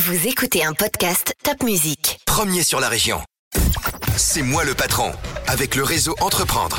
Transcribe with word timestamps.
Vous 0.00 0.28
écoutez 0.28 0.64
un 0.64 0.74
podcast 0.74 1.34
Top 1.42 1.64
Music. 1.64 2.20
Premier 2.24 2.62
sur 2.62 2.78
la 2.78 2.88
région. 2.88 3.18
C'est 4.16 4.42
moi 4.42 4.64
le 4.64 4.74
patron, 4.74 5.10
avec 5.48 5.74
le 5.74 5.82
réseau 5.82 6.14
Entreprendre. 6.20 6.78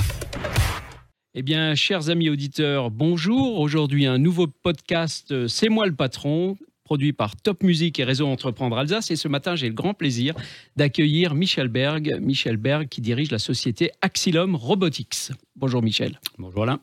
Eh 1.33 1.41
bien, 1.41 1.75
chers 1.75 2.09
amis 2.09 2.29
auditeurs, 2.29 2.91
bonjour. 2.91 3.59
Aujourd'hui, 3.59 4.05
un 4.05 4.17
nouveau 4.17 4.47
podcast 4.47 5.33
euh, 5.33 5.49
C'est 5.49 5.67
moi 5.67 5.85
le 5.85 5.93
patron, 5.93 6.55
produit 6.85 7.11
par 7.11 7.35
Top 7.35 7.61
Music 7.61 7.99
et 7.99 8.05
Réseau 8.05 8.25
Entreprendre 8.25 8.77
Alsace. 8.77 9.11
Et 9.11 9.17
ce 9.17 9.27
matin, 9.27 9.57
j'ai 9.57 9.67
le 9.67 9.73
grand 9.73 9.93
plaisir 9.93 10.33
d'accueillir 10.77 11.35
Michel 11.35 11.67
Berg. 11.67 12.19
Michel 12.21 12.55
Berg 12.55 12.87
qui 12.87 13.01
dirige 13.01 13.31
la 13.31 13.39
société 13.39 13.91
Axilum 14.01 14.55
Robotics. 14.55 15.33
Bonjour 15.57 15.81
Michel. 15.81 16.21
Bonjour 16.37 16.63
Alain. 16.63 16.79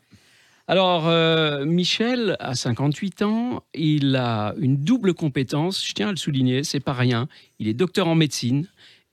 Alors, 0.69 1.07
euh, 1.07 1.65
Michel 1.65 2.37
a 2.41 2.57
58 2.57 3.23
ans, 3.23 3.63
il 3.73 4.17
a 4.17 4.53
une 4.59 4.77
double 4.77 5.15
compétence, 5.15 5.87
je 5.87 5.93
tiens 5.93 6.09
à 6.09 6.11
le 6.11 6.17
souligner, 6.17 6.65
c'est 6.65 6.81
pas 6.81 6.93
rien. 6.93 7.29
Il 7.61 7.69
est 7.69 7.75
docteur 7.75 8.09
en 8.09 8.17
médecine 8.17 8.67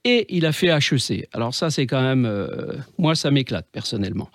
et 0.03 0.25
il 0.35 0.47
a 0.47 0.51
fait 0.51 0.69
HEC. 0.69 1.27
Alors 1.31 1.53
ça, 1.53 1.69
c'est 1.69 1.85
quand 1.85 2.01
même, 2.01 2.25
euh, 2.25 2.73
moi, 2.97 3.13
ça 3.13 3.29
m'éclate 3.29 3.67
personnellement. 3.71 4.29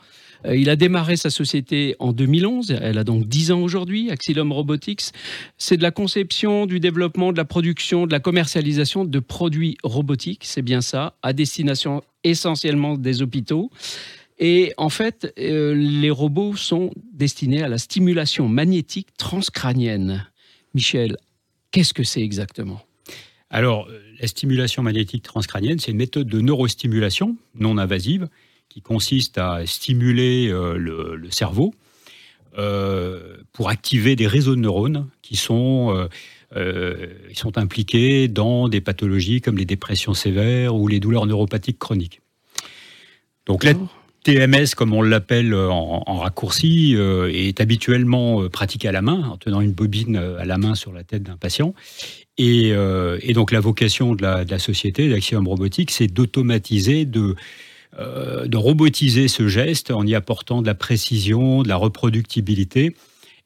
Euh, 0.47 0.57
il 0.57 0.71
a 0.71 0.77
démarré 0.77 1.17
sa 1.17 1.31
société 1.31 1.97
en 1.99 2.13
2011, 2.13 2.79
elle 2.81 2.99
a 2.99 3.03
donc 3.03 3.27
10 3.27 3.51
ans 3.51 3.61
aujourd'hui, 3.63 4.13
Axilum 4.13 4.53
Robotics. 4.53 5.11
C'est 5.57 5.77
de 5.77 5.83
la 5.83 5.91
conception, 5.91 6.67
du 6.67 6.79
développement, 6.79 7.33
de 7.33 7.37
la 7.37 7.45
production, 7.45 8.07
de 8.07 8.13
la 8.13 8.21
commercialisation 8.21 9.05
de 9.05 9.19
produits 9.19 9.77
robotiques, 9.83 10.45
c'est 10.45 10.63
bien 10.63 10.81
ça, 10.81 11.17
à 11.23 11.33
destination 11.33 12.03
essentiellement 12.23 12.97
des 12.97 13.23
hôpitaux. 13.23 13.73
Et 14.39 14.73
en 14.77 14.89
fait, 14.89 15.33
euh, 15.39 15.75
les 15.75 16.11
robots 16.11 16.55
sont 16.55 16.93
destinés 17.13 17.63
à 17.63 17.69
la 17.69 17.79
stimulation 17.79 18.49
magnétique 18.49 19.09
transcrânienne. 19.17 20.27
Michel, 20.75 21.17
qu'est-ce 21.73 21.93
que 21.93 22.05
c'est 22.05 22.23
exactement? 22.23 22.81
Alors, 23.51 23.89
euh, 23.89 24.01
la 24.21 24.29
stimulation 24.29 24.83
magnétique 24.83 25.25
transcrânienne, 25.25 25.81
c'est 25.81 25.91
une 25.91 25.97
méthode 25.97 26.29
de 26.29 26.41
neurostimulation 26.41 27.37
non 27.57 27.79
invasive 27.79 28.29
qui 28.69 28.81
consiste 28.81 29.39
à 29.39 29.67
stimuler 29.67 30.49
euh, 30.49 30.77
le, 30.77 31.31
cerveau 31.31 31.75
pour 33.53 33.69
activer 33.69 34.17
des 34.17 34.27
réseaux 34.27 34.57
de 34.57 34.61
neurones 34.61 35.07
qui 35.23 35.37
sont, 35.37 36.09
sont 37.33 37.57
impliqués 37.57 38.27
dans 38.27 38.69
des 38.69 38.81
pathologies 38.81 39.41
comme 39.41 39.57
les 39.57 39.65
dépressions 39.65 40.13
sévères 40.13 40.75
ou 40.75 40.89
les 40.89 40.99
douleurs 40.99 41.27
neuropathiques 41.27 41.79
chroniques. 41.79 42.21
Donc 43.47 43.63
là, 43.63 43.75
TMS, 44.29 44.75
comme 44.77 44.93
on 44.93 45.01
l'appelle 45.01 45.55
euh, 45.55 45.71
en, 45.71 46.19
raccourci, 46.19 46.95
euh, 46.97 47.33
est 47.33 47.63
habituellement 47.63 48.43
euh, 48.43 48.51
pratiqué 48.51 48.87
à 48.87 48.93
la 48.93 49.01
main, 49.01 49.27
en 49.27 49.39
tenant 49.39 49.63
une 49.63 49.73
bobine 49.73 50.17
à 50.17 50.45
la 50.45 50.59
main 50.59 50.75
sur 50.75 50.93
la 50.93 51.03
tête 51.03 51.23
d'un 51.23 51.39
patient. 51.39 51.73
Et, 52.37 52.75
donc 53.33 53.53
la 53.53 53.61
vocation 53.61 54.15
de 54.15 54.23
la, 54.23 54.59
société, 54.59 55.09
d'Axiom 55.09 55.49
Robotique, 55.49 55.91
c'est 55.91 56.09
d'automatiser, 56.09 57.07
de, 57.07 57.37
de 57.99 58.57
robotiser 58.57 59.29
ce 59.29 59.49
geste 59.49 59.91
en 59.91 60.07
y 60.07 60.15
apportant 60.15 60.61
de 60.61 60.67
la 60.67 60.75
précision, 60.75 61.63
de 61.63 61.69
la 61.69 61.77
reproductibilité, 61.77 62.95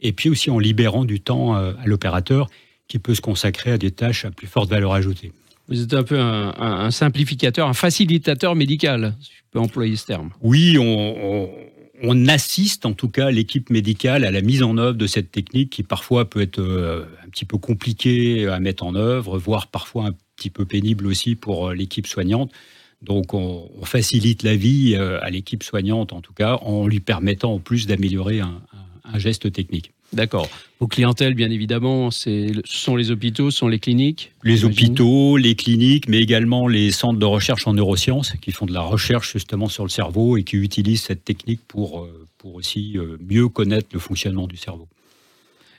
et 0.00 0.12
puis 0.12 0.28
aussi 0.28 0.50
en 0.50 0.58
libérant 0.58 1.04
du 1.04 1.20
temps 1.20 1.54
à 1.54 1.86
l'opérateur 1.86 2.50
qui 2.88 2.98
peut 2.98 3.14
se 3.14 3.22
consacrer 3.22 3.70
à 3.70 3.78
des 3.78 3.92
tâches 3.92 4.24
à 4.24 4.30
plus 4.30 4.48
forte 4.48 4.68
valeur 4.68 4.92
ajoutée. 4.92 5.32
Vous 5.72 5.82
êtes 5.82 5.94
un 5.94 6.02
peu 6.02 6.20
un, 6.20 6.90
simplificateur, 6.90 7.66
un 7.66 7.72
facilitateur 7.72 8.54
médical, 8.54 9.14
si 9.20 9.30
je 9.30 9.42
peux 9.50 9.58
employer 9.58 9.96
ce 9.96 10.04
terme. 10.04 10.28
Oui, 10.42 10.76
on, 10.78 12.28
assiste 12.28 12.84
en 12.84 12.92
tout 12.92 13.08
cas 13.08 13.30
l'équipe 13.30 13.70
médicale 13.70 14.26
à 14.26 14.30
la 14.30 14.42
mise 14.42 14.62
en 14.62 14.76
œuvre 14.76 14.98
de 14.98 15.06
cette 15.06 15.30
technique 15.30 15.70
qui 15.70 15.82
parfois 15.82 16.28
peut 16.28 16.42
être 16.42 16.58
euh, 16.58 17.06
un 17.24 17.28
petit 17.30 17.46
peu 17.46 17.56
compliquée 17.56 18.48
à 18.48 18.60
mettre 18.60 18.84
en 18.84 18.94
œuvre, 18.94 19.38
voire 19.38 19.68
parfois 19.68 20.08
un 20.08 20.14
petit 20.36 20.50
peu 20.50 20.66
pénible 20.66 21.06
aussi 21.06 21.36
pour 21.36 21.68
euh, 21.68 21.74
l'équipe 21.74 22.06
soignante. 22.06 22.52
Donc 23.00 23.32
on, 23.32 23.70
facilite 23.84 24.42
la 24.42 24.56
vie 24.56 24.94
euh, 24.94 25.20
à 25.22 25.30
l'équipe 25.30 25.62
soignante 25.62 26.12
en 26.12 26.20
tout 26.20 26.34
cas 26.34 26.56
en 26.56 26.86
lui 26.86 27.00
permettant 27.00 27.54
en 27.54 27.58
plus 27.60 27.86
d'améliorer 27.86 28.40
un 28.40 29.18
geste 29.18 29.50
technique. 29.50 29.92
D'accord. 30.12 30.48
Vos 30.78 30.88
clientèles, 30.88 31.34
bien 31.34 31.50
évidemment, 31.50 32.10
ce 32.10 32.60
sont 32.64 32.96
les 32.96 33.10
hôpitaux, 33.10 33.50
ce 33.50 33.58
sont 33.58 33.68
les 33.68 33.78
cliniques 33.78 34.32
Les 34.42 34.64
hôpitaux, 34.64 35.36
les 35.36 35.54
cliniques, 35.54 36.08
mais 36.08 36.18
également 36.18 36.66
les 36.66 36.90
centres 36.90 37.18
de 37.18 37.24
recherche 37.24 37.66
en 37.66 37.74
neurosciences 37.74 38.32
qui 38.42 38.52
font 38.52 38.66
de 38.66 38.72
la 38.72 38.82
recherche 38.82 39.32
justement 39.32 39.68
sur 39.68 39.84
le 39.84 39.88
cerveau 39.88 40.36
et 40.36 40.42
qui 40.42 40.56
utilisent 40.56 41.02
cette 41.02 41.24
technique 41.24 41.60
pour, 41.66 42.00
euh, 42.00 42.26
pour 42.36 42.56
aussi 42.56 42.98
euh, 42.98 43.16
mieux 43.26 43.48
connaître 43.48 43.88
le 43.92 44.00
fonctionnement 44.00 44.46
du 44.46 44.56
cerveau. 44.56 44.88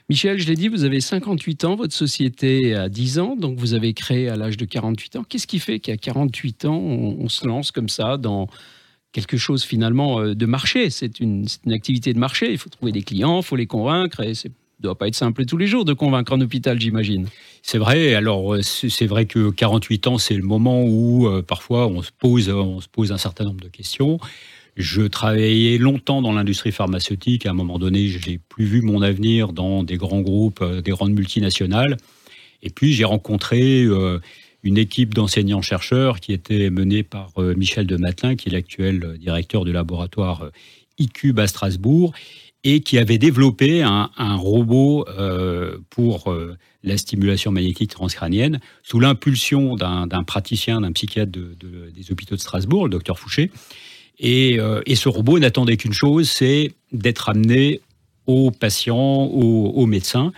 Michel, 0.08 0.38
je 0.38 0.46
l'ai 0.46 0.56
dit, 0.56 0.68
vous 0.68 0.84
avez 0.84 1.00
58 1.00 1.64
ans, 1.64 1.76
votre 1.76 1.94
société 1.94 2.74
a 2.74 2.88
10 2.88 3.18
ans, 3.20 3.36
donc 3.36 3.58
vous 3.58 3.72
avez 3.72 3.94
créé 3.94 4.28
à 4.28 4.36
l'âge 4.36 4.56
de 4.56 4.64
48 4.64 5.16
ans. 5.16 5.24
Qu'est-ce 5.26 5.46
qui 5.46 5.58
fait 5.58 5.78
qu'à 5.78 5.96
48 5.96 6.66
ans, 6.66 6.76
on 6.76 7.28
se 7.28 7.46
lance 7.46 7.70
comme 7.70 7.88
ça 7.88 8.18
dans 8.18 8.48
quelque 9.14 9.38
chose 9.38 9.62
finalement 9.62 10.20
euh, 10.20 10.34
de 10.34 10.44
marché. 10.44 10.90
C'est 10.90 11.20
une, 11.20 11.46
activité 11.70 12.12
de 12.12 12.18
marché. 12.18 12.52
Il 12.52 12.58
faut 12.58 12.68
trouver 12.68 12.92
des 12.92 13.02
clients, 13.02 13.40
il 13.40 13.44
faut 13.44 13.56
les 13.56 13.66
convaincre. 13.66 14.20
Et 14.20 14.32
ne 14.32 14.50
doit 14.80 14.98
pas 14.98 15.08
être 15.08 15.14
simple 15.14 15.46
tous 15.46 15.56
les 15.56 15.68
jours 15.68 15.86
de 15.86 15.94
convaincre 15.94 16.34
un 16.34 16.40
hôpital, 16.42 16.78
j'imagine. 16.78 17.28
C'est 17.62 17.78
vrai. 17.78 18.14
Alors, 18.14 18.54
euh, 18.54 18.60
c'est 18.62 19.06
vrai 19.06 19.24
que 19.24 19.50
48 19.50 20.08
ans, 20.08 20.18
c'est 20.18 20.34
le 20.34 20.42
moment 20.42 20.82
où 20.82 21.28
euh, 21.28 21.40
parfois 21.40 21.86
on 21.86 22.02
se, 22.02 22.10
pose, 22.10 22.50
on 22.50 22.80
se 22.82 22.88
pose 22.88 23.12
un 23.12 23.18
certain 23.18 23.44
nombre 23.44 23.60
de 23.60 23.68
questions. 23.68 24.18
Je 24.76 25.02
travaillais 25.02 25.78
longtemps 25.78 26.20
dans 26.20 26.32
l'industrie 26.32 26.72
pharmaceutique. 26.72 27.46
À 27.46 27.50
un 27.50 27.54
moment 27.54 27.78
donné, 27.78 28.08
je 28.08 28.28
n'ai 28.28 28.38
plus 28.38 28.64
vu 28.64 28.82
mon 28.82 29.00
avenir 29.00 29.52
dans 29.52 29.84
des 29.84 29.96
grands 29.96 30.20
groupes, 30.20 30.64
des 30.64 30.90
grandes 30.90 31.12
multinationales. 31.12 31.96
Et 32.64 32.70
puis, 32.70 32.92
j'ai 32.92 33.04
rencontré 33.04 33.86
une 34.64 34.78
équipe 34.78 35.14
d'enseignants-chercheurs 35.14 36.18
qui 36.20 36.32
était 36.32 36.70
menée 36.70 37.02
par 37.02 37.30
euh, 37.38 37.54
Michel 37.54 37.86
de 37.86 37.96
Matelin, 37.96 38.34
qui 38.34 38.48
est 38.48 38.52
l'actuel 38.52 39.04
euh, 39.04 39.16
directeur 39.18 39.64
du 39.64 39.72
laboratoire 39.72 40.50
ICUBE 40.98 41.38
euh, 41.38 41.42
à 41.42 41.46
Strasbourg, 41.46 42.14
et 42.66 42.80
qui 42.80 42.96
avait 42.98 43.18
développé 43.18 43.82
un, 43.82 44.08
robot 44.36 45.04
pour 45.90 46.34
la 46.82 46.96
stimulation 46.96 47.52
magnétique 47.52 47.90
transcrânienne 47.90 48.58
sous 48.82 48.98
l'impulsion 49.00 49.76
d'un 49.76 50.24
praticien, 50.26 50.80
d'un 50.80 50.92
psychiatre 50.92 51.30
des 51.30 52.10
hôpitaux 52.10 52.36
de 52.36 52.40
Strasbourg, 52.40 52.84
le 52.84 52.90
docteur 52.90 53.18
Fouché. 53.18 53.50
Et, 54.18 54.58
ce 54.94 55.08
robot 55.10 55.38
n'attendait 55.38 55.76
qu'une 55.76 55.92
chose, 55.92 56.30
c'est 56.30 56.72
d'être 56.90 57.28
amené 57.28 57.82
aux 58.26 58.50
patients, 58.50 59.24
aux 59.24 59.84
médecins. 59.84 60.32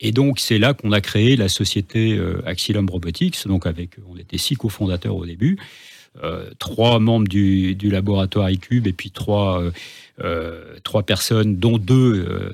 Et 0.00 0.12
donc, 0.12 0.40
c'est 0.40 0.58
là 0.58 0.74
qu'on 0.74 0.92
a 0.92 1.00
créé 1.00 1.36
la 1.36 1.48
société 1.48 2.16
euh, 2.16 2.42
Axilum 2.46 2.88
Robotics. 2.88 3.46
Donc, 3.46 3.66
avec, 3.66 3.90
on 4.10 4.16
était 4.16 4.38
six 4.38 4.56
cofondateurs 4.56 5.14
au 5.14 5.26
début, 5.26 5.58
euh, 6.24 6.50
trois 6.58 6.98
membres 6.98 7.28
du, 7.28 7.76
laboratoire 7.82 8.50
iCube 8.50 8.86
et 8.86 8.92
puis 8.92 9.10
trois, 9.10 9.62
euh, 10.22 10.78
trois 10.82 11.02
personnes, 11.02 11.56
dont 11.56 11.78
deux, 11.78 12.52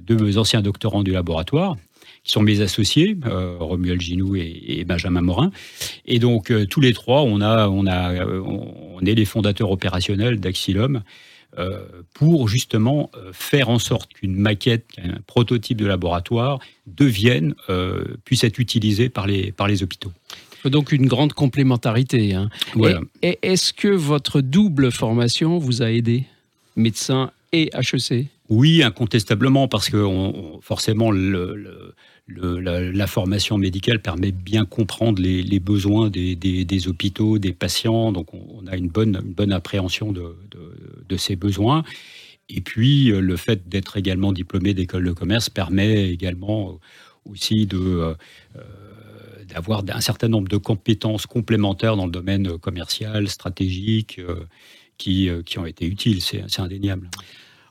deux 0.00 0.38
anciens 0.38 0.60
doctorants 0.60 1.02
du 1.02 1.12
laboratoire 1.12 1.76
qui 2.22 2.32
sont 2.32 2.42
mes 2.42 2.62
associés, 2.62 3.18
Romuald 3.60 4.00
Ginou 4.00 4.34
et, 4.34 4.82
Benjamin 4.86 5.20
Morin. 5.20 5.52
Et 6.06 6.18
donc, 6.18 6.50
tous 6.70 6.80
les 6.80 6.94
trois, 6.94 7.20
on, 7.20 7.42
a, 7.42 7.68
on, 7.68 7.86
a, 7.86 8.24
on 8.24 9.00
est 9.04 9.14
les 9.14 9.26
fondateurs 9.26 9.70
opérationnels 9.70 10.40
d'Axilum. 10.40 11.02
Euh, 11.56 11.84
pour 12.14 12.48
justement 12.48 13.10
euh, 13.14 13.30
faire 13.32 13.68
en 13.68 13.78
sorte 13.78 14.12
qu'une 14.14 14.34
maquette, 14.34 14.86
un 14.98 15.20
prototype 15.26 15.78
de 15.78 15.86
laboratoire 15.86 16.58
devienne, 16.88 17.54
euh, 17.70 18.04
puisse 18.24 18.42
être 18.42 18.58
utilisé 18.58 19.08
par 19.08 19.28
les, 19.28 19.52
par 19.52 19.68
les 19.68 19.84
hôpitaux. 19.84 20.10
Donc 20.64 20.90
une 20.90 21.06
grande 21.06 21.32
complémentarité. 21.32 22.34
Hein. 22.34 22.48
Et, 23.22 23.38
est-ce 23.42 23.72
que 23.72 23.88
votre 23.88 24.40
double 24.40 24.90
formation 24.90 25.58
vous 25.58 25.82
a 25.82 25.92
aidé, 25.92 26.24
médecin 26.74 27.30
et 27.52 27.70
HEC 27.74 28.26
Oui, 28.48 28.82
incontestablement, 28.82 29.68
parce 29.68 29.90
que 29.90 30.04
forcément, 30.60 31.12
le 31.12 31.94
la, 32.28 33.06
formation 33.06 33.58
médicale 33.58 34.00
permet 34.00 34.32
de 34.32 34.36
bien 34.36 34.64
comprendre 34.64 35.20
les, 35.20 35.60
besoins 35.60 36.10
des, 36.10 36.88
hôpitaux, 36.88 37.38
des 37.38 37.52
patients. 37.52 38.12
Donc, 38.12 38.32
on, 38.32 38.66
a 38.66 38.76
une 38.76 38.88
bonne, 38.88 39.20
bonne 39.24 39.52
appréhension 39.52 40.12
de, 40.12 40.36
ces 41.16 41.36
besoins. 41.36 41.84
Et 42.48 42.60
puis, 42.60 43.10
euh, 43.10 43.20
le 43.20 43.36
fait 43.36 43.68
d'être 43.68 43.96
également 43.96 44.32
diplômé 44.32 44.74
d'école 44.74 45.04
de 45.04 45.12
commerce 45.12 45.50
permet 45.50 46.10
également 46.10 46.78
aussi 47.24 47.66
de. 47.66 47.78
Euh, 47.78 48.14
euh, 48.56 48.62
d'avoir 49.46 49.84
un 49.86 50.00
certain 50.00 50.28
nombre 50.28 50.48
de 50.48 50.56
compétences 50.56 51.26
complémentaires 51.26 51.96
dans 51.96 52.06
le 52.06 52.10
domaine 52.10 52.56
commercial, 52.56 53.28
stratégique, 53.28 54.18
qui, 54.96 55.28
qui 55.44 55.58
ont 55.58 55.66
été 55.66 55.84
utiles, 55.84 56.22
c'est 56.22 56.60
indéniable. 56.60 57.10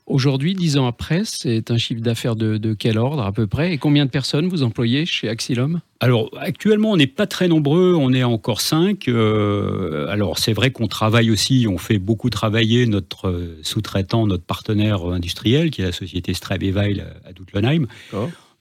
Aujourd'hui, 0.06 0.54
dix 0.54 0.78
ans 0.78 0.86
après, 0.86 1.22
c'est 1.24 1.72
un 1.72 1.78
chiffre 1.78 2.02
d'affaires 2.02 2.36
de, 2.36 2.74
quel 2.74 2.98
ordre 2.98 3.24
à 3.24 3.32
peu 3.32 3.48
près? 3.48 3.74
Et 3.74 3.78
combien 3.78 4.06
de 4.06 4.10
personnes 4.10 4.48
vous 4.48 4.64
employez 4.64 5.06
chez 5.06 5.30
Axilum? 5.30 5.82
Alors 6.00 6.30
actuellement, 6.38 6.92
on 6.92 6.98
n'est 6.98 7.08
pas 7.08 7.28
très 7.28 7.48
nombreux, 7.48 7.94
on 7.96 8.12
est 8.12 8.24
encore 8.24 8.60
cinq. 8.60 9.08
Euh, 9.08 10.08
alors 10.10 10.40
c'est 10.40 10.52
vrai 10.52 10.72
qu'on 10.72 10.88
travaille 10.88 11.32
aussi, 11.32 11.66
on 11.70 11.78
fait 11.78 12.00
beaucoup 12.00 12.30
travailler 12.30 12.86
notre 12.86 13.56
sous-traitant, 13.62 14.28
notre 14.28 14.44
partenaire 14.44 15.06
industriel, 15.06 15.72
qui 15.72 15.82
est 15.82 15.86
la 15.86 15.92
société 15.94 16.34
Strabeweil 16.34 17.04
à 17.26 17.32
Dutlenheim. 17.32 17.88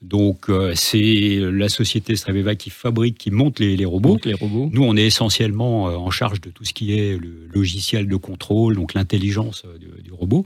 Donc, 0.03 0.49
euh, 0.49 0.73
c'est 0.75 1.39
la 1.39 1.69
société 1.69 2.17
Streveva 2.17 2.55
qui 2.55 2.69
fabrique, 2.69 3.17
qui 3.17 3.31
monte 3.31 3.59
les, 3.59 3.85
robots. 3.85 4.19
les 4.25 4.33
robots. 4.33 4.69
Nous, 4.71 4.83
on 4.83 4.97
est 4.97 5.05
essentiellement 5.05 5.87
euh, 5.87 5.95
en 5.95 6.11
charge 6.11 6.41
de 6.41 6.49
tout 6.49 6.65
ce 6.65 6.73
qui 6.73 6.99
est 6.99 7.17
le 7.17 7.47
logiciel 7.53 8.07
de 8.07 8.15
contrôle, 8.17 8.75
donc 8.75 8.93
l'intelligence 8.93 9.63
euh, 9.65 9.77
du, 9.77 10.11
robot. 10.11 10.45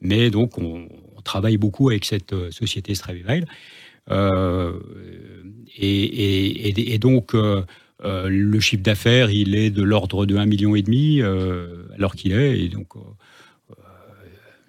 Mais 0.00 0.30
donc, 0.30 0.58
on, 0.58 0.88
travaille 1.22 1.58
beaucoup 1.58 1.90
avec 1.90 2.06
cette 2.06 2.34
société 2.50 2.94
Streveva. 2.94 3.34
et, 5.76 6.98
donc, 6.98 7.34
le 7.34 8.60
chiffre 8.60 8.82
d'affaires, 8.82 9.30
il 9.30 9.54
est 9.54 9.70
de 9.70 9.82
l'ordre 9.82 10.24
de 10.24 10.36
1,5 10.36 10.46
million 10.46 10.74
et 10.74 10.82
demi, 10.82 11.20
alors 11.20 12.14
qu'il 12.14 12.32
est. 12.32 12.58
Et 12.58 12.68
donc, 12.68 12.94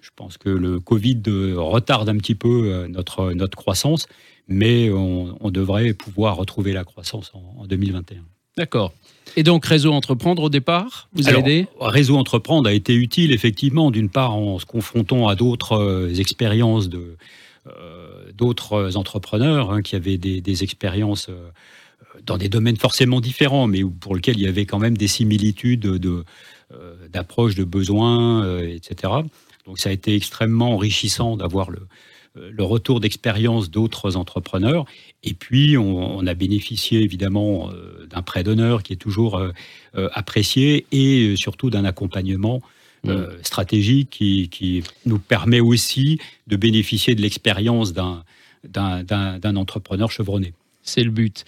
je 0.02 0.10
pense 0.14 0.36
que 0.36 0.50
le 0.50 0.78
Covid 0.78 1.22
retarde 1.56 2.08
un 2.08 2.18
petit 2.18 2.34
peu 2.34 2.70
euh, 2.70 2.88
notre, 2.88 3.32
notre 3.32 3.56
croissance, 3.56 4.06
mais 4.46 4.90
on, 4.90 5.50
devrait 5.50 5.94
pouvoir 5.94 6.36
retrouver 6.36 6.72
la 6.72 6.84
croissance 6.84 7.32
en, 7.34 7.66
2021. 7.66 8.22
D'accord. 8.56 8.92
Et 9.36 9.42
donc, 9.42 9.64
Réseau 9.64 9.92
Entreprendre, 9.92 10.42
au 10.42 10.50
départ, 10.50 11.08
vous 11.14 11.28
a 11.28 11.32
aidé? 11.32 11.66
Réseau 11.80 12.16
Entreprendre 12.16 12.68
a 12.68 12.72
été 12.72 12.94
utile, 12.94 13.32
effectivement, 13.32 13.90
d'une 13.90 14.10
part 14.10 14.34
en 14.34 14.58
se 14.58 14.66
confrontant 14.66 15.28
à 15.28 15.34
d'autres 15.34 15.72
euh, 15.72 16.14
expériences 16.14 16.88
de, 16.88 17.16
euh, 17.66 18.30
d'autres 18.34 18.96
entrepreneurs 18.96 19.70
hein, 19.70 19.80
qui 19.80 19.96
avaient 19.96 20.18
des, 20.18 20.62
expériences 20.62 21.30
dans 22.26 22.36
des 22.36 22.50
domaines 22.50 22.76
forcément 22.76 23.20
différents, 23.20 23.66
mais 23.66 23.82
pour 23.84 24.14
lesquels 24.14 24.36
il 24.36 24.42
y 24.42 24.48
avait 24.48 24.66
quand 24.66 24.78
même 24.78 24.98
des 24.98 25.08
similitudes 25.08 25.80
de, 25.80 26.24
d'approche 27.10 27.54
de 27.54 27.64
besoins, 27.64 28.60
etc. 28.60 29.12
Donc 29.66 29.78
ça 29.78 29.88
a 29.88 29.92
été 29.92 30.14
extrêmement 30.14 30.74
enrichissant 30.74 31.36
d'avoir 31.36 31.70
le, 31.70 31.78
euh, 31.78 31.86
le 32.34 32.62
retour 32.62 33.00
d'expérience 33.00 33.70
d'autres 33.70 34.16
entrepreneurs. 34.16 34.86
Et 35.22 35.34
puis, 35.34 35.76
on, 35.76 36.26
a 36.26 36.34
bénéficié 36.34 37.00
évidemment 37.00 37.70
euh, 37.70 38.06
d'un 38.06 38.22
prêt 38.22 38.42
d'honneur 38.42 38.82
qui 38.82 38.92
est 38.92 38.96
toujours 38.96 39.36
euh, 39.36 39.52
apprécié 40.12 40.86
et 40.92 41.34
surtout 41.36 41.70
d'un 41.70 41.84
accompagnement 41.84 42.62
mmh. 43.04 43.14
stratégique 43.42 44.10
qui, 44.10 44.48
qui, 44.48 44.82
nous 45.04 45.18
permet 45.18 45.60
aussi 45.60 46.18
de 46.46 46.56
bénéficier 46.56 47.14
de 47.14 47.20
l'expérience 47.20 47.92
d'un 47.92 49.56
entrepreneur 49.56 50.10
chevronné. 50.10 50.54
C'est 50.82 51.04
le 51.04 51.10
but. 51.10 51.44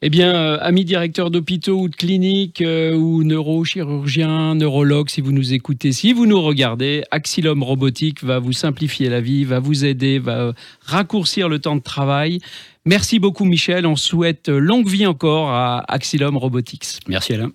Eh 0.00 0.10
bien, 0.10 0.32
euh, 0.32 0.58
amis 0.60 0.84
directeurs 0.84 1.28
d'hôpitaux 1.28 1.80
ou 1.80 1.88
de 1.88 1.96
cliniques 1.96 2.60
euh, 2.60 2.94
ou 2.94 3.24
neurochirurgiens, 3.24 4.54
neurologues, 4.54 5.08
si 5.08 5.20
vous 5.20 5.32
nous 5.32 5.54
écoutez, 5.54 5.90
si 5.90 6.12
vous 6.12 6.24
nous 6.24 6.40
regardez, 6.40 7.02
Axilum 7.10 7.64
Robotique 7.64 8.22
va 8.22 8.38
vous 8.38 8.52
simplifier 8.52 9.08
la 9.08 9.20
vie, 9.20 9.42
va 9.42 9.58
vous 9.58 9.84
aider, 9.84 10.20
va 10.20 10.52
raccourcir 10.86 11.48
le 11.48 11.58
temps 11.58 11.74
de 11.74 11.82
travail. 11.82 12.38
Merci 12.84 13.18
beaucoup 13.18 13.44
Michel, 13.44 13.86
on 13.86 13.96
souhaite 13.96 14.48
longue 14.48 14.88
vie 14.88 15.04
encore 15.04 15.50
à 15.50 15.84
Axilum 15.92 16.36
Robotics. 16.36 17.00
Merci 17.08 17.34
Alain. 17.34 17.50